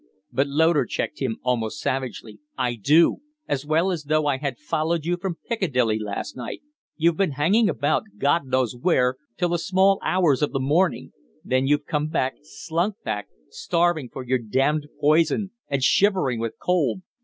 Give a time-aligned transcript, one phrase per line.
[0.33, 2.39] But Loder checked him almost savagely.
[2.57, 3.17] "I do
[3.47, 6.63] as well as though I had followed you from Piccadilly last night!
[6.97, 11.11] You've been hanging about, God knows where, till the small hours of the morning;
[11.43, 17.03] then you've come back slunk back, starving for your damned poison and shivering with cold.